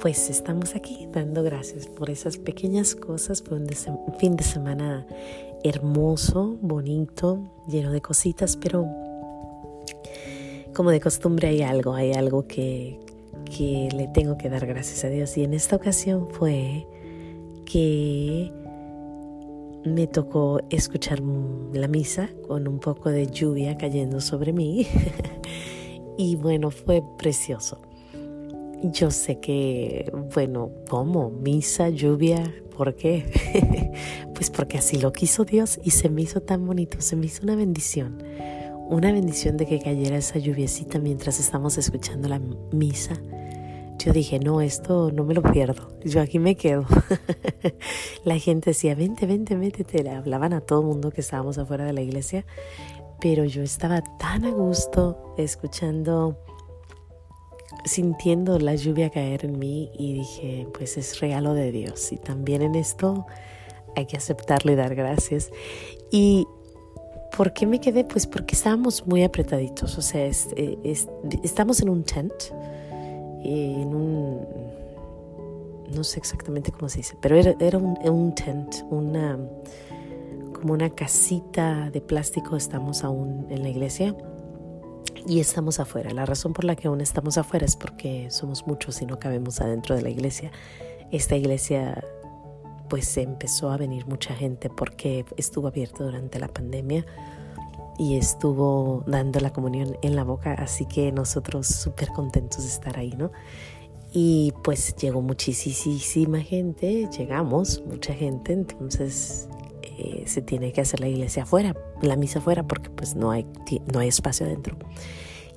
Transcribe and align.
Pues 0.00 0.30
estamos 0.30 0.74
aquí 0.74 1.08
dando 1.12 1.42
gracias 1.42 1.86
por 1.86 2.10
esas 2.10 2.36
pequeñas 2.36 2.94
cosas, 2.94 3.42
por 3.42 3.54
un 3.54 3.68
fin 4.18 4.36
de 4.36 4.44
semana 4.44 5.06
hermoso, 5.64 6.56
bonito, 6.60 7.40
lleno 7.68 7.90
de 7.90 8.00
cositas, 8.00 8.56
pero 8.56 8.86
como 10.74 10.90
de 10.90 11.00
costumbre 11.00 11.48
hay 11.48 11.62
algo, 11.62 11.94
hay 11.94 12.12
algo 12.12 12.46
que, 12.46 13.00
que 13.44 13.88
le 13.94 14.08
tengo 14.08 14.36
que 14.36 14.48
dar 14.48 14.66
gracias 14.66 15.04
a 15.04 15.08
Dios. 15.08 15.36
Y 15.36 15.44
en 15.44 15.54
esta 15.54 15.76
ocasión 15.76 16.28
fue 16.30 16.86
que 17.64 18.52
me 19.84 20.06
tocó 20.06 20.60
escuchar 20.70 21.20
la 21.72 21.88
misa 21.88 22.28
con 22.46 22.66
un 22.68 22.78
poco 22.78 23.10
de 23.10 23.26
lluvia 23.26 23.76
cayendo 23.76 24.20
sobre 24.20 24.52
mí. 24.52 24.86
y 26.18 26.36
bueno, 26.36 26.70
fue 26.70 27.02
precioso. 27.16 27.80
Yo 28.82 29.10
sé 29.10 29.40
que, 29.40 30.12
bueno, 30.34 30.70
¿cómo? 30.88 31.30
Misa, 31.30 31.88
lluvia, 31.88 32.54
¿por 32.76 32.94
qué? 32.94 33.92
pues 34.34 34.50
porque 34.50 34.78
así 34.78 34.98
lo 34.98 35.12
quiso 35.12 35.44
Dios 35.44 35.80
y 35.82 35.92
se 35.92 36.10
me 36.10 36.22
hizo 36.22 36.42
tan 36.42 36.66
bonito, 36.66 37.00
se 37.00 37.16
me 37.16 37.26
hizo 37.26 37.42
una 37.42 37.56
bendición. 37.56 38.22
Una 38.88 39.10
bendición 39.12 39.56
de 39.56 39.66
que 39.66 39.80
cayera 39.80 40.16
esa 40.16 40.38
lluviecita 40.38 40.98
mientras 40.98 41.40
estamos 41.40 41.78
escuchando 41.78 42.28
la 42.28 42.40
misa. 42.70 43.14
Yo 43.98 44.12
dije, 44.12 44.38
no, 44.38 44.60
esto 44.60 45.10
no 45.10 45.24
me 45.24 45.34
lo 45.34 45.42
pierdo, 45.42 45.88
yo 46.04 46.20
aquí 46.20 46.38
me 46.38 46.54
quedo. 46.54 46.84
la 48.24 48.38
gente 48.38 48.70
decía, 48.70 48.94
vente, 48.94 49.26
vente, 49.26 49.56
métete. 49.56 50.04
Le 50.04 50.10
hablaban 50.10 50.52
a 50.52 50.60
todo 50.60 50.82
el 50.82 50.86
mundo 50.86 51.10
que 51.10 51.22
estábamos 51.22 51.56
afuera 51.58 51.84
de 51.84 51.94
la 51.94 52.02
iglesia, 52.02 52.44
pero 53.20 53.44
yo 53.44 53.62
estaba 53.62 54.02
tan 54.18 54.44
a 54.44 54.50
gusto 54.50 55.34
escuchando 55.38 56.38
sintiendo 57.86 58.58
la 58.58 58.74
lluvia 58.74 59.10
caer 59.10 59.44
en 59.44 59.58
mí 59.58 59.90
y 59.96 60.12
dije, 60.12 60.68
pues 60.76 60.98
es 60.98 61.20
regalo 61.20 61.54
de 61.54 61.72
Dios 61.72 62.12
y 62.12 62.16
también 62.16 62.62
en 62.62 62.74
esto 62.74 63.26
hay 63.94 64.06
que 64.06 64.16
aceptarlo 64.16 64.72
y 64.72 64.74
dar 64.74 64.94
gracias. 64.94 65.50
Y 66.10 66.46
¿por 67.36 67.52
qué 67.52 67.66
me 67.66 67.80
quedé? 67.80 68.04
Pues 68.04 68.26
porque 68.26 68.54
estábamos 68.54 69.06
muy 69.06 69.22
apretaditos, 69.22 69.96
o 69.96 70.02
sea, 70.02 70.26
eh, 70.26 70.96
estamos 71.42 71.80
en 71.80 71.88
un 71.88 72.02
tent, 72.02 72.34
en 73.44 73.94
un, 73.94 74.40
no 75.94 76.02
sé 76.02 76.18
exactamente 76.18 76.72
cómo 76.72 76.88
se 76.88 76.98
dice, 76.98 77.16
pero 77.20 77.36
era, 77.36 77.78
un, 77.78 77.96
un 78.04 78.34
tent, 78.34 78.74
una, 78.90 79.38
como 80.52 80.72
una 80.72 80.90
casita 80.90 81.90
de 81.90 82.00
plástico, 82.00 82.56
estamos 82.56 83.04
aún 83.04 83.46
en 83.48 83.62
la 83.62 83.68
iglesia 83.68 84.14
y 85.26 85.40
estamos 85.40 85.80
afuera. 85.80 86.12
La 86.12 86.24
razón 86.24 86.52
por 86.52 86.64
la 86.64 86.76
que 86.76 86.88
aún 86.88 87.00
estamos 87.00 87.38
afuera 87.38 87.66
es 87.66 87.76
porque 87.76 88.30
somos 88.30 88.66
muchos 88.66 89.02
y 89.02 89.06
no 89.06 89.18
cabemos 89.18 89.60
adentro 89.60 89.96
de 89.96 90.02
la 90.02 90.10
iglesia. 90.10 90.52
Esta 91.10 91.36
iglesia 91.36 92.02
pues 92.88 93.16
empezó 93.16 93.70
a 93.70 93.76
venir 93.76 94.06
mucha 94.06 94.34
gente 94.34 94.70
porque 94.70 95.24
estuvo 95.36 95.68
abierto 95.68 96.04
durante 96.04 96.38
la 96.38 96.48
pandemia 96.48 97.04
y 97.98 98.16
estuvo 98.16 99.02
dando 99.06 99.40
la 99.40 99.52
comunión 99.52 99.96
en 100.02 100.14
la 100.16 100.22
boca, 100.22 100.52
así 100.52 100.86
que 100.86 101.10
nosotros 101.12 101.66
súper 101.66 102.10
contentos 102.10 102.62
de 102.62 102.68
estar 102.68 102.98
ahí, 102.98 103.12
¿no? 103.16 103.32
Y 104.12 104.52
pues 104.62 104.94
llegó 104.96 105.22
muchísima 105.22 106.40
gente, 106.40 107.08
llegamos, 107.16 107.82
mucha 107.86 108.14
gente, 108.14 108.52
entonces 108.52 109.48
eh, 109.98 110.24
se 110.26 110.42
tiene 110.42 110.72
que 110.72 110.80
hacer 110.80 111.00
la 111.00 111.08
iglesia 111.08 111.44
afuera, 111.44 111.74
la 112.02 112.16
misa 112.16 112.40
afuera, 112.40 112.66
porque 112.66 112.90
pues 112.90 113.14
no 113.14 113.30
hay, 113.30 113.46
no 113.92 114.00
hay 114.00 114.08
espacio 114.08 114.46
adentro. 114.46 114.76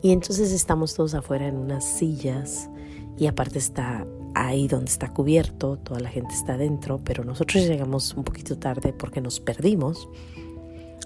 Y 0.02 0.12
entonces 0.12 0.52
estamos 0.52 0.94
todos 0.94 1.14
afuera 1.14 1.48
en 1.48 1.58
unas 1.58 1.84
sillas 1.84 2.70
y 3.18 3.28
aparte 3.28 3.60
está 3.60 4.08
ahí 4.36 4.68
donde 4.70 4.90
está 4.90 5.10
cubierto, 5.14 5.78
toda 5.78 6.00
la 6.00 6.10
gente 6.10 6.34
está 6.34 6.54
adentro, 6.54 7.02
pero 7.04 7.26
nosotros 7.26 7.68
llegamos 7.68 8.14
un 8.14 8.24
poquito 8.24 8.58
tarde 8.58 8.94
porque 8.94 9.20
nos 9.20 9.42
perdimos, 9.42 10.08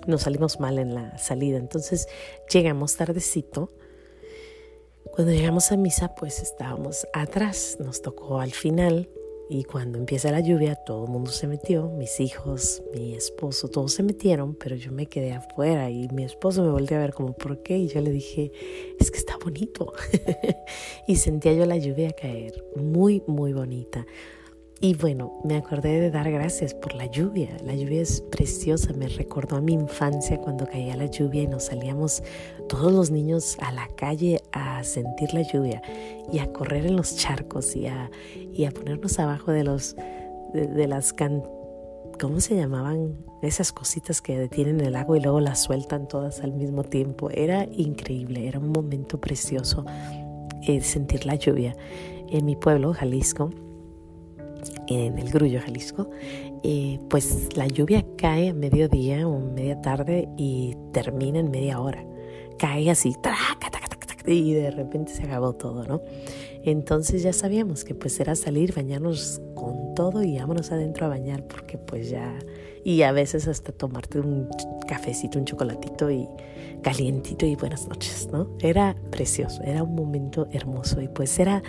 nos 0.05 0.21
salimos 0.21 0.59
mal 0.59 0.77
en 0.77 0.93
la 0.93 1.17
salida, 1.17 1.57
entonces 1.57 2.07
llegamos 2.51 2.95
tardecito. 2.95 3.71
Cuando 5.15 5.33
llegamos 5.33 5.71
a 5.71 5.77
misa, 5.77 6.13
pues 6.15 6.39
estábamos 6.39 7.07
atrás, 7.13 7.77
nos 7.79 8.01
tocó 8.01 8.39
al 8.39 8.51
final 8.51 9.09
y 9.49 9.65
cuando 9.65 9.97
empieza 9.97 10.31
la 10.31 10.39
lluvia, 10.39 10.75
todo 10.75 11.05
el 11.05 11.11
mundo 11.11 11.29
se 11.31 11.47
metió, 11.47 11.89
mis 11.89 12.19
hijos, 12.19 12.81
mi 12.93 13.13
esposo, 13.13 13.67
todos 13.67 13.93
se 13.93 14.03
metieron, 14.03 14.55
pero 14.55 14.75
yo 14.75 14.91
me 14.91 15.07
quedé 15.07 15.33
afuera 15.33 15.89
y 15.89 16.07
mi 16.09 16.23
esposo 16.23 16.63
me 16.63 16.71
volvió 16.71 16.97
a 16.97 17.01
ver 17.01 17.13
como, 17.13 17.33
¿por 17.33 17.61
qué? 17.61 17.77
Y 17.77 17.87
yo 17.87 18.01
le 18.01 18.11
dije, 18.11 18.51
es 18.99 19.11
que 19.11 19.17
está 19.17 19.37
bonito. 19.37 19.93
y 21.07 21.17
sentía 21.17 21.53
yo 21.53 21.65
la 21.65 21.77
lluvia 21.77 22.11
caer, 22.13 22.63
muy, 22.75 23.21
muy 23.27 23.53
bonita. 23.53 24.05
Y 24.83 24.95
bueno, 24.95 25.31
me 25.45 25.55
acordé 25.55 26.01
de 26.01 26.11
dar 26.11 26.29
gracias 26.29 26.73
por 26.73 26.93
la 26.93 27.05
lluvia. 27.05 27.55
La 27.63 27.73
lluvia 27.73 28.01
es 28.01 28.19
preciosa, 28.19 28.91
me 28.91 29.07
recordó 29.07 29.55
a 29.55 29.61
mi 29.61 29.71
infancia 29.71 30.37
cuando 30.41 30.67
caía 30.67 30.97
la 30.97 31.05
lluvia 31.05 31.43
y 31.43 31.47
nos 31.47 31.67
salíamos 31.67 32.21
todos 32.67 32.91
los 32.91 33.09
niños 33.09 33.55
a 33.61 33.71
la 33.71 33.87
calle 33.95 34.41
a 34.51 34.83
sentir 34.83 35.33
la 35.33 35.43
lluvia 35.43 35.81
y 36.33 36.39
a 36.39 36.51
correr 36.51 36.85
en 36.85 36.97
los 36.97 37.15
charcos 37.15 37.77
y 37.77 37.87
a, 37.87 38.11
y 38.35 38.65
a 38.65 38.71
ponernos 38.71 39.19
abajo 39.19 39.53
de 39.53 39.63
los 39.63 39.95
de, 40.53 40.85
las 40.89 41.13
can, 41.13 41.41
¿cómo 42.19 42.41
se 42.41 42.57
llamaban? 42.57 43.15
Esas 43.41 43.71
cositas 43.71 44.21
que 44.21 44.37
detienen 44.37 44.81
el 44.81 44.97
agua 44.97 45.17
y 45.17 45.21
luego 45.21 45.39
las 45.39 45.63
sueltan 45.63 46.09
todas 46.09 46.41
al 46.41 46.51
mismo 46.51 46.83
tiempo. 46.83 47.29
Era 47.29 47.69
increíble, 47.71 48.49
era 48.49 48.59
un 48.59 48.73
momento 48.73 49.21
precioso 49.21 49.85
eh, 50.67 50.81
sentir 50.81 51.25
la 51.25 51.35
lluvia. 51.35 51.73
En 52.27 52.43
mi 52.43 52.57
pueblo, 52.57 52.93
Jalisco, 52.93 53.49
en 54.87 55.19
el 55.19 55.29
Grullo, 55.29 55.59
Jalisco, 55.61 56.09
eh, 56.63 56.99
pues 57.09 57.55
la 57.55 57.67
lluvia 57.67 58.05
cae 58.17 58.49
a 58.49 58.53
mediodía 58.53 59.27
o 59.27 59.39
media 59.39 59.81
tarde 59.81 60.29
y 60.37 60.75
termina 60.91 61.39
en 61.39 61.51
media 61.51 61.79
hora. 61.79 62.05
Cae 62.57 62.89
así, 62.89 63.15
y 64.25 64.53
de 64.53 64.71
repente 64.71 65.13
se 65.13 65.23
acabó 65.23 65.53
todo, 65.53 65.83
¿no? 65.85 66.01
Entonces 66.63 67.23
ya 67.23 67.33
sabíamos 67.33 67.83
que 67.83 67.93
pues 67.93 68.19
era 68.19 68.35
salir, 68.35 68.73
bañarnos 68.73 69.41
con 69.53 69.95
todo 69.95 70.23
y 70.23 70.37
vámonos 70.37 70.71
adentro 70.71 71.05
a 71.05 71.09
bañar 71.09 71.45
porque 71.47 71.77
pues 71.77 72.09
ya... 72.09 72.37
Y 72.85 73.03
a 73.03 73.13
veces 73.13 73.47
hasta 73.47 73.71
tomarte 73.71 74.19
un 74.19 74.49
cafecito, 74.87 75.39
un 75.39 75.45
chocolatito 75.45 76.11
y 76.11 76.27
calientito 76.81 77.45
y 77.45 77.55
buenas 77.55 77.87
noches, 77.87 78.27
¿no? 78.31 78.49
Era 78.59 78.95
precioso, 79.09 79.61
era 79.63 79.83
un 79.83 79.95
momento 79.95 80.47
hermoso 80.51 81.01
y 81.01 81.07
pues 81.07 81.39
era 81.39 81.63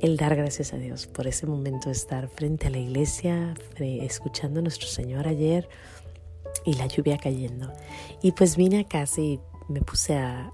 el 0.00 0.16
dar 0.16 0.34
gracias 0.34 0.72
a 0.72 0.78
Dios 0.78 1.06
por 1.06 1.26
ese 1.26 1.46
momento 1.46 1.88
de 1.88 1.92
estar 1.92 2.28
frente 2.28 2.66
a 2.66 2.70
la 2.70 2.78
iglesia, 2.78 3.54
escuchando 3.78 4.60
a 4.60 4.62
nuestro 4.62 4.88
Señor 4.88 5.28
ayer 5.28 5.68
y 6.64 6.74
la 6.74 6.86
lluvia 6.86 7.18
cayendo. 7.18 7.72
Y 8.22 8.32
pues 8.32 8.56
vine 8.56 8.80
a 8.80 8.88
casa 8.88 9.20
y 9.20 9.40
me 9.68 9.82
puse 9.82 10.16
a, 10.16 10.52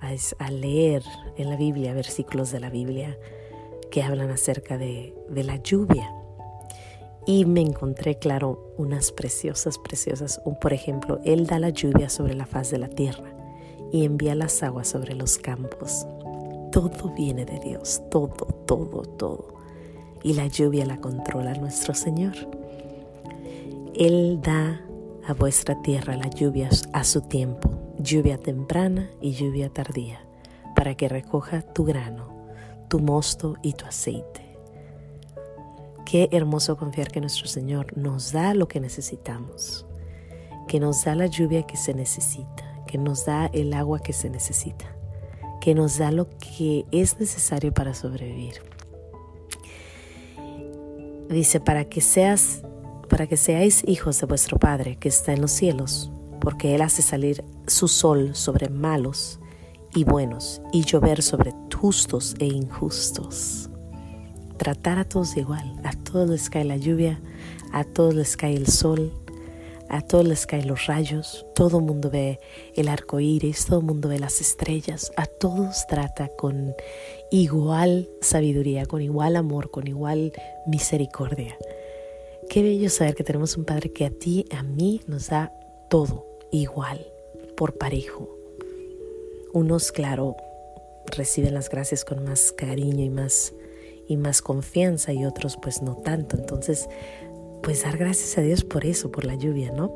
leer 0.50 1.02
en 1.36 1.48
la 1.48 1.56
Biblia 1.56 1.94
versículos 1.94 2.50
de 2.50 2.60
la 2.60 2.70
Biblia 2.70 3.16
que 3.90 4.02
hablan 4.02 4.30
acerca 4.30 4.78
de, 4.78 5.14
de 5.30 5.44
la 5.44 5.56
lluvia. 5.62 6.12
Y 7.24 7.44
me 7.44 7.60
encontré, 7.60 8.18
claro, 8.18 8.74
unas 8.76 9.10
preciosas, 9.10 9.78
preciosas. 9.78 10.40
Por 10.60 10.72
ejemplo, 10.72 11.20
Él 11.24 11.46
da 11.46 11.58
la 11.58 11.70
lluvia 11.70 12.08
sobre 12.08 12.34
la 12.34 12.46
faz 12.46 12.70
de 12.70 12.78
la 12.78 12.88
tierra 12.88 13.32
y 13.92 14.04
envía 14.04 14.34
las 14.34 14.62
aguas 14.62 14.88
sobre 14.88 15.14
los 15.14 15.38
campos 15.38 16.06
todo 16.76 17.08
viene 17.08 17.46
de 17.46 17.58
Dios, 17.58 18.02
todo, 18.10 18.44
todo, 18.66 19.00
todo. 19.00 19.54
Y 20.22 20.34
la 20.34 20.46
lluvia 20.46 20.84
la 20.84 20.98
controla 20.98 21.54
nuestro 21.54 21.94
Señor. 21.94 22.34
Él 23.94 24.40
da 24.42 24.82
a 25.26 25.32
vuestra 25.32 25.80
tierra 25.80 26.18
las 26.18 26.34
lluvias 26.34 26.86
a 26.92 27.02
su 27.02 27.22
tiempo, 27.22 27.70
lluvia 27.98 28.36
temprana 28.36 29.08
y 29.22 29.32
lluvia 29.32 29.70
tardía, 29.70 30.20
para 30.74 30.94
que 30.96 31.08
recoja 31.08 31.62
tu 31.62 31.86
grano, 31.86 32.28
tu 32.88 32.98
mosto 32.98 33.56
y 33.62 33.72
tu 33.72 33.86
aceite. 33.86 34.58
Qué 36.04 36.28
hermoso 36.30 36.76
confiar 36.76 37.10
que 37.10 37.22
nuestro 37.22 37.46
Señor 37.46 37.96
nos 37.96 38.32
da 38.32 38.52
lo 38.52 38.68
que 38.68 38.80
necesitamos, 38.80 39.86
que 40.68 40.78
nos 40.78 41.06
da 41.06 41.14
la 41.14 41.26
lluvia 41.26 41.62
que 41.62 41.78
se 41.78 41.94
necesita, 41.94 42.84
que 42.86 42.98
nos 42.98 43.24
da 43.24 43.46
el 43.46 43.72
agua 43.72 44.00
que 44.00 44.12
se 44.12 44.28
necesita 44.28 44.95
que 45.66 45.74
nos 45.74 45.98
da 45.98 46.12
lo 46.12 46.28
que 46.38 46.86
es 46.92 47.18
necesario 47.18 47.74
para 47.74 47.92
sobrevivir. 47.92 48.62
Dice, 51.28 51.58
para 51.58 51.86
que 51.86 52.00
seas 52.00 52.62
para 53.08 53.26
que 53.26 53.36
seáis 53.36 53.82
hijos 53.84 54.20
de 54.20 54.26
vuestro 54.26 54.60
Padre 54.60 54.94
que 54.94 55.08
está 55.08 55.32
en 55.32 55.40
los 55.40 55.50
cielos, 55.50 56.08
porque 56.40 56.76
Él 56.76 56.82
hace 56.82 57.02
salir 57.02 57.42
su 57.66 57.88
sol 57.88 58.36
sobre 58.36 58.68
malos 58.68 59.40
y 59.92 60.04
buenos 60.04 60.62
y 60.72 60.84
llover 60.84 61.20
sobre 61.20 61.52
justos 61.76 62.36
e 62.38 62.46
injustos. 62.46 63.68
Tratar 64.58 65.00
a 65.00 65.04
todos 65.04 65.36
igual, 65.36 65.80
a 65.82 65.94
todos 65.94 66.30
les 66.30 66.48
cae 66.48 66.64
la 66.64 66.76
lluvia, 66.76 67.20
a 67.72 67.82
todos 67.82 68.14
les 68.14 68.36
cae 68.36 68.54
el 68.54 68.68
sol, 68.68 69.12
a 69.88 70.00
todos 70.00 70.26
les 70.26 70.46
caen 70.46 70.66
los 70.66 70.86
rayos, 70.86 71.46
todo 71.54 71.80
mundo 71.80 72.10
ve 72.10 72.40
el 72.74 72.88
arco 72.88 73.20
iris, 73.20 73.66
todo 73.66 73.82
mundo 73.82 74.08
ve 74.08 74.18
las 74.18 74.40
estrellas, 74.40 75.12
a 75.16 75.26
todos 75.26 75.86
trata 75.86 76.28
con 76.28 76.74
igual 77.30 78.08
sabiduría, 78.20 78.86
con 78.86 79.02
igual 79.02 79.36
amor, 79.36 79.70
con 79.70 79.86
igual 79.86 80.32
misericordia. 80.66 81.56
Qué 82.48 82.62
bello 82.62 82.90
saber 82.90 83.14
que 83.14 83.24
tenemos 83.24 83.56
un 83.56 83.64
Padre 83.64 83.92
que 83.92 84.04
a 84.04 84.10
ti, 84.10 84.46
a 84.50 84.62
mí, 84.62 85.00
nos 85.06 85.28
da 85.28 85.52
todo 85.88 86.26
igual, 86.52 87.06
por 87.56 87.76
parejo. 87.76 88.30
Unos, 89.52 89.90
claro, 89.90 90.36
reciben 91.06 91.54
las 91.54 91.68
gracias 91.68 92.04
con 92.04 92.24
más 92.24 92.52
cariño 92.52 93.04
y 93.04 93.10
más, 93.10 93.52
y 94.06 94.16
más 94.16 94.42
confianza 94.42 95.12
y 95.12 95.24
otros 95.24 95.56
pues 95.60 95.82
no 95.82 95.96
tanto. 95.96 96.36
Entonces, 96.36 96.88
pues 97.66 97.82
dar 97.82 97.98
gracias 97.98 98.38
a 98.38 98.42
Dios 98.42 98.62
por 98.62 98.86
eso, 98.86 99.10
por 99.10 99.24
la 99.24 99.34
lluvia, 99.34 99.72
¿no? 99.72 99.90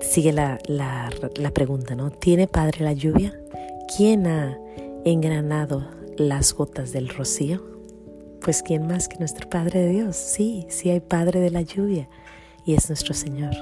Sigue 0.00 0.32
la, 0.32 0.58
la, 0.66 1.10
la 1.36 1.52
pregunta, 1.52 1.94
¿no? 1.94 2.10
¿Tiene 2.10 2.48
Padre 2.48 2.84
la 2.84 2.92
lluvia? 2.92 3.40
¿Quién 3.96 4.26
ha 4.26 4.58
engranado 5.04 5.86
las 6.16 6.52
gotas 6.54 6.90
del 6.90 7.08
rocío? 7.08 7.62
Pues 8.40 8.64
¿quién 8.64 8.88
más 8.88 9.06
que 9.06 9.16
nuestro 9.18 9.48
Padre 9.48 9.78
de 9.78 9.90
Dios? 9.90 10.16
Sí, 10.16 10.66
sí 10.70 10.90
hay 10.90 10.98
Padre 10.98 11.38
de 11.38 11.50
la 11.50 11.62
lluvia 11.62 12.08
y 12.64 12.74
es 12.74 12.88
nuestro 12.88 13.14
Señor. 13.14 13.54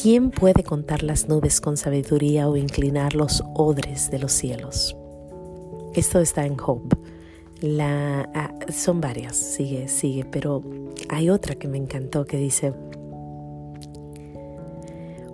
¿Quién 0.00 0.30
puede 0.30 0.62
contar 0.62 1.02
las 1.02 1.28
nubes 1.28 1.60
con 1.60 1.76
sabiduría 1.76 2.48
o 2.48 2.56
inclinar 2.56 3.16
los 3.16 3.42
odres 3.56 4.12
de 4.12 4.20
los 4.20 4.30
cielos? 4.30 4.96
Esto 5.92 6.20
está 6.20 6.46
en 6.46 6.56
Job. 6.56 6.82
La, 7.60 8.30
ah, 8.34 8.54
son 8.72 9.00
varias, 9.00 9.36
sigue, 9.36 9.88
sigue, 9.88 10.24
pero 10.24 10.62
hay 11.08 11.28
otra 11.28 11.54
que 11.54 11.68
me 11.68 11.76
encantó 11.76 12.24
que 12.24 12.38
dice, 12.38 12.72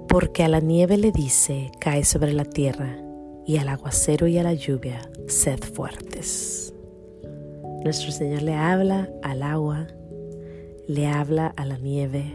porque 0.08 0.42
a 0.42 0.48
la 0.48 0.60
nieve 0.60 0.96
le 0.96 1.12
dice, 1.12 1.70
cae 1.78 2.04
sobre 2.04 2.32
la 2.32 2.44
tierra, 2.44 2.98
y 3.46 3.58
al 3.58 3.68
aguacero 3.68 4.26
y 4.26 4.38
a 4.38 4.42
la 4.42 4.54
lluvia, 4.54 5.08
sed 5.28 5.60
fuertes. 5.60 6.74
Nuestro 7.84 8.10
Señor 8.10 8.42
le 8.42 8.54
habla 8.54 9.08
al 9.22 9.42
agua, 9.42 9.86
le 10.88 11.06
habla 11.06 11.54
a 11.56 11.64
la 11.64 11.78
nieve, 11.78 12.34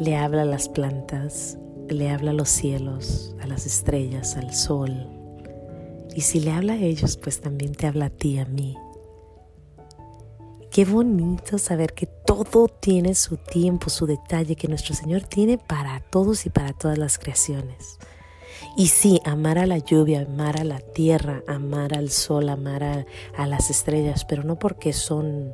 le 0.00 0.16
habla 0.16 0.42
a 0.42 0.46
las 0.46 0.68
plantas, 0.68 1.58
le 1.88 2.10
habla 2.10 2.32
a 2.32 2.34
los 2.34 2.48
cielos, 2.48 3.36
a 3.40 3.46
las 3.46 3.66
estrellas, 3.66 4.36
al 4.36 4.52
sol. 4.52 5.08
Y 6.14 6.22
si 6.22 6.40
le 6.40 6.50
habla 6.50 6.72
a 6.72 6.80
ellos, 6.80 7.16
pues 7.16 7.40
también 7.40 7.72
te 7.72 7.86
habla 7.86 8.06
a 8.06 8.10
ti, 8.10 8.38
a 8.38 8.44
mí. 8.46 8.76
Qué 10.78 10.84
bonito 10.84 11.58
saber 11.58 11.92
que 11.92 12.06
todo 12.06 12.68
tiene 12.68 13.16
su 13.16 13.36
tiempo, 13.36 13.90
su 13.90 14.06
detalle, 14.06 14.54
que 14.54 14.68
nuestro 14.68 14.94
Señor 14.94 15.22
tiene 15.22 15.58
para 15.58 15.98
todos 15.98 16.46
y 16.46 16.50
para 16.50 16.72
todas 16.72 16.96
las 16.98 17.18
creaciones. 17.18 17.98
Y 18.76 18.86
sí, 18.86 19.20
amar 19.24 19.58
a 19.58 19.66
la 19.66 19.78
lluvia, 19.78 20.20
amar 20.20 20.60
a 20.60 20.62
la 20.62 20.78
tierra, 20.78 21.42
amar 21.48 21.98
al 21.98 22.10
sol, 22.10 22.48
amar 22.48 22.84
a, 22.84 23.46
las 23.48 23.70
estrellas, 23.70 24.24
pero 24.24 24.44
no 24.44 24.60
porque 24.60 24.92
son 24.92 25.52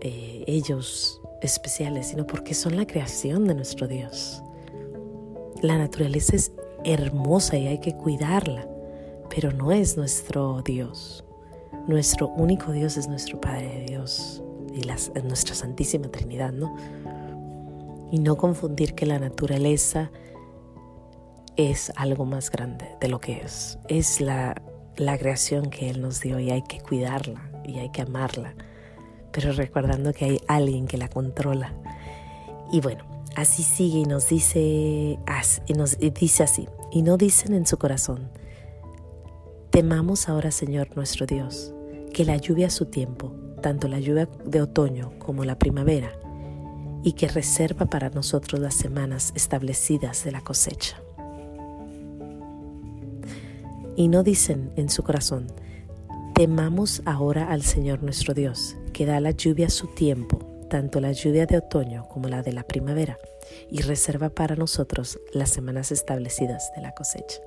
eh, 0.00 0.44
ellos 0.46 1.20
especiales, 1.42 2.06
sino 2.06 2.26
porque 2.26 2.54
son 2.54 2.74
la 2.74 2.86
creación 2.86 3.46
de 3.46 3.54
nuestro 3.54 3.86
Dios. 3.86 4.42
La 5.60 5.76
naturaleza 5.76 6.36
es 6.36 6.52
hermosa 6.84 7.58
y 7.58 7.66
hay 7.66 7.80
que 7.80 7.94
cuidarla, 7.94 8.66
pero 9.28 9.52
no 9.52 9.72
es 9.72 9.98
nuestro 9.98 10.62
Dios. 10.62 11.25
Nuestro 11.86 12.28
único 12.28 12.72
Dios 12.72 12.96
es 12.96 13.08
nuestro 13.08 13.40
Padre 13.40 13.68
de 13.68 13.84
Dios 13.86 14.42
y 14.74 14.82
nuestra 15.22 15.54
Santísima 15.54 16.08
Trinidad, 16.08 16.52
¿no? 16.52 16.76
Y 18.10 18.18
no 18.18 18.36
confundir 18.36 18.94
que 18.94 19.06
la 19.06 19.18
naturaleza 19.18 20.10
es 21.56 21.92
algo 21.96 22.24
más 22.24 22.50
grande 22.50 22.86
de 23.00 23.08
lo 23.08 23.18
que 23.18 23.40
es. 23.40 23.78
Es 23.88 24.20
la, 24.20 24.60
la 24.96 25.18
creación 25.18 25.70
que 25.70 25.90
Él 25.90 26.00
nos 26.00 26.20
dio 26.20 26.38
y 26.38 26.50
hay 26.50 26.62
que 26.62 26.80
cuidarla 26.80 27.50
y 27.64 27.78
hay 27.78 27.90
que 27.90 28.02
amarla, 28.02 28.54
pero 29.32 29.52
recordando 29.52 30.12
que 30.12 30.24
hay 30.26 30.40
alguien 30.48 30.86
que 30.86 30.98
la 30.98 31.08
controla. 31.08 31.72
Y 32.70 32.80
bueno, 32.80 33.04
así 33.34 33.62
sigue 33.62 34.00
y 34.00 34.04
nos 34.04 34.28
dice, 34.28 35.18
y 35.66 35.72
nos 35.74 35.98
dice 35.98 36.42
así, 36.42 36.68
y 36.90 37.02
no 37.02 37.16
dicen 37.16 37.54
en 37.54 37.66
su 37.66 37.78
corazón, 37.78 38.30
temamos 39.76 40.30
ahora 40.30 40.52
Señor 40.52 40.96
nuestro 40.96 41.26
Dios 41.26 41.74
que 42.14 42.24
la 42.24 42.38
lluvia 42.38 42.68
a 42.68 42.70
su 42.70 42.86
tiempo, 42.86 43.34
tanto 43.60 43.88
la 43.88 44.00
lluvia 44.00 44.26
de 44.46 44.62
otoño 44.62 45.12
como 45.18 45.44
la 45.44 45.58
primavera, 45.58 46.12
y 47.02 47.12
que 47.12 47.28
reserva 47.28 47.84
para 47.84 48.08
nosotros 48.08 48.58
las 48.58 48.74
semanas 48.74 49.34
establecidas 49.36 50.24
de 50.24 50.32
la 50.32 50.40
cosecha. 50.40 50.98
Y 53.96 54.08
no 54.08 54.22
dicen 54.22 54.72
en 54.76 54.88
su 54.88 55.02
corazón, 55.02 55.48
temamos 56.34 57.02
ahora 57.04 57.52
al 57.52 57.60
Señor 57.60 58.02
nuestro 58.02 58.32
Dios, 58.32 58.78
que 58.94 59.04
da 59.04 59.20
la 59.20 59.32
lluvia 59.32 59.66
a 59.66 59.68
su 59.68 59.88
tiempo, 59.88 60.38
tanto 60.70 61.00
la 61.00 61.12
lluvia 61.12 61.44
de 61.44 61.58
otoño 61.58 62.08
como 62.08 62.30
la 62.30 62.40
de 62.40 62.54
la 62.54 62.62
primavera, 62.62 63.18
y 63.70 63.82
reserva 63.82 64.30
para 64.30 64.56
nosotros 64.56 65.18
las 65.34 65.50
semanas 65.50 65.92
establecidas 65.92 66.72
de 66.74 66.80
la 66.80 66.94
cosecha. 66.94 67.42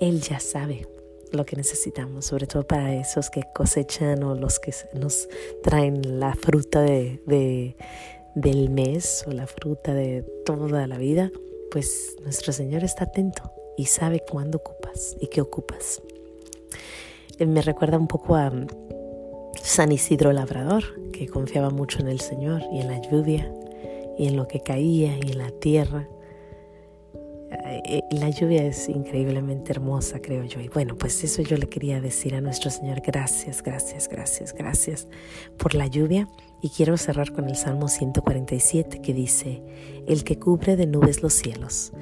Él 0.00 0.20
ya 0.20 0.38
sabe 0.38 0.86
lo 1.34 1.44
que 1.44 1.56
necesitamos, 1.56 2.26
sobre 2.26 2.46
todo 2.46 2.66
para 2.66 2.94
esos 2.94 3.30
que 3.30 3.42
cosechan 3.54 4.22
o 4.22 4.34
los 4.34 4.58
que 4.58 4.72
nos 4.94 5.28
traen 5.62 6.20
la 6.20 6.34
fruta 6.34 6.80
de, 6.82 7.76
del 8.34 8.70
mes 8.70 9.24
o 9.26 9.32
la 9.32 9.46
fruta 9.46 9.94
de 9.94 10.22
toda 10.44 10.86
la 10.86 10.98
vida, 10.98 11.30
pues 11.70 12.16
nuestro 12.22 12.52
Señor 12.52 12.84
está 12.84 13.04
atento 13.04 13.50
y 13.76 13.86
sabe 13.86 14.20
cuándo 14.30 14.58
ocupas 14.58 15.16
y 15.20 15.26
qué 15.26 15.40
ocupas. 15.40 16.02
Eh, 17.38 17.46
me 17.46 17.62
recuerda 17.62 17.98
un 17.98 18.06
poco 18.06 18.36
a 18.36 18.52
San 19.62 19.92
Isidro 19.92 20.32
Labrador, 20.32 20.84
que 21.12 21.26
confiaba 21.26 21.70
mucho 21.70 21.98
en 22.00 22.08
el 22.08 22.20
Señor 22.20 22.62
y 22.72 22.80
en 22.80 22.88
la 22.88 23.00
lluvia 23.00 23.52
y 24.16 24.28
en 24.28 24.36
lo 24.36 24.46
que 24.46 24.60
caía 24.60 25.16
y 25.16 25.32
en 25.32 25.38
la 25.38 25.50
tierra 25.50 26.08
eh, 27.84 28.02
la 28.10 28.30
lluvia 28.30 28.64
es 28.64 28.88
increíblemente 28.88 29.72
hermosa, 29.72 30.20
creo 30.20 30.44
yo. 30.44 30.60
Y 30.60 30.68
bueno, 30.68 30.96
pues 30.96 31.22
eso 31.22 31.42
yo 31.42 31.56
le 31.56 31.68
quería 31.68 32.00
decir 32.00 32.34
a 32.34 32.40
nuestro 32.40 32.70
Señor, 32.70 33.00
gracias, 33.00 33.62
gracias, 33.62 34.08
gracias, 34.08 34.54
gracias 34.54 35.08
por 35.58 35.74
la 35.74 35.86
lluvia. 35.86 36.28
Y 36.62 36.70
quiero 36.70 36.96
cerrar 36.96 37.32
con 37.32 37.48
el 37.48 37.56
Salmo 37.56 37.88
147 37.88 39.02
que 39.02 39.12
dice, 39.12 39.62
el 40.06 40.24
que 40.24 40.38
cubre 40.38 40.76
de 40.76 40.86
nubes 40.86 41.22
los 41.22 41.34
cielos, 41.34 41.92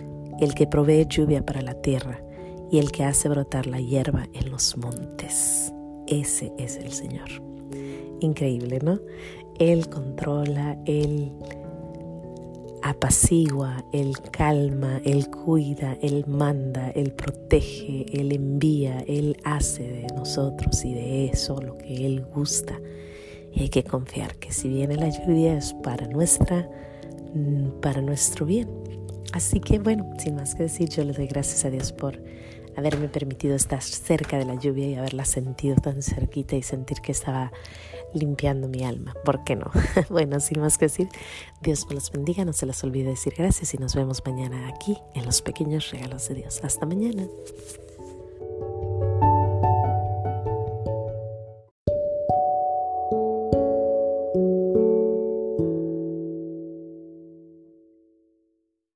el 0.41 0.55
que 0.55 0.67
provee 0.67 1.07
lluvia 1.09 1.45
para 1.45 1.63
la 1.63 1.75
tierra 1.75 2.23
y 2.71 2.79
el 2.79 2.93
que 2.93 3.05
hace 3.05 3.29
brotar 3.29 3.67
la 3.67 3.81
hierba 3.81 4.29
en 4.33 4.51
los 4.51 4.77
montes. 4.77 5.73
Ese 6.07 6.53
es 6.59 6.77
el 6.77 6.93
Señor. 6.93 7.29
Increíble, 8.21 8.79
¿no? 8.83 9.01
Él 9.59 9.89
controla, 9.89 10.79
Él 10.87 11.33
apacigua, 12.83 13.85
Él 13.93 14.15
calma, 14.31 15.01
Él 15.05 15.29
cuida, 15.31 15.97
Él 16.03 16.25
manda, 16.27 16.91
Él 16.91 17.13
protege, 17.13 18.07
Él 18.13 18.33
envía, 18.33 19.01
Él 19.07 19.37
hace 19.45 19.83
de 19.83 20.07
nosotros 20.15 20.85
y 20.85 20.95
de 20.95 21.27
eso 21.27 21.61
lo 21.61 21.79
que 21.79 22.07
Él 22.07 22.25
gusta. 22.35 22.79
Y 23.53 23.63
hay 23.63 23.69
que 23.69 23.85
confiar 23.85 24.37
que 24.37 24.53
si 24.53 24.69
viene 24.69 24.97
la 24.97 25.09
lluvia 25.09 25.57
es 25.57 25.75
para 25.75 26.07
nuestra, 26.07 26.69
mm, 27.35 27.81
para 27.81 28.01
nuestro 28.01 28.47
bien. 28.47 28.69
Así 29.33 29.61
que 29.61 29.79
bueno, 29.79 30.11
sin 30.19 30.37
más 30.37 30.55
que 30.55 30.65
decir, 30.65 30.89
yo 30.89 31.05
le 31.05 31.13
doy 31.13 31.27
gracias 31.27 31.65
a 31.65 31.71
Dios 31.71 31.93
por 31.93 32.19
haberme 32.77 33.09
permitido 33.09 33.55
estar 33.55 33.83
cerca 33.83 34.39
de 34.39 34.45
la 34.45 34.55
lluvia 34.55 34.87
y 34.87 34.95
haberla 34.95 35.25
sentido 35.25 35.77
tan 35.77 36.03
cerquita 36.03 36.57
y 36.57 36.63
sentir 36.63 37.01
que 37.01 37.13
estaba 37.13 37.53
limpiando 38.15 38.69
mi 38.69 38.85
alma. 38.85 39.15
¿Por 39.25 39.45
qué 39.45 39.57
no? 39.57 39.71
bueno, 40.11 40.41
sin 40.41 40.61
más 40.61 40.79
que 40.79 40.87
decir, 40.87 41.09
Dios 41.61 41.87
me 41.89 41.95
los 41.95 42.11
bendiga, 42.11 42.45
no 42.45 42.53
se 42.53 42.67
les 42.67 42.83
olvide 42.85 43.11
decir 43.11 43.35
gracias 43.37 43.75
y 43.75 43.79
nos 43.79 43.95
vemos 43.95 44.23
mañana 44.25 44.69
aquí 44.69 44.99
en 45.15 45.25
los 45.25 45.43
pequeños 45.43 45.91
regalos 45.91 46.29
de 46.29 46.37
Dios. 46.37 46.61
Hasta 46.63 46.87
mañana. 46.87 47.27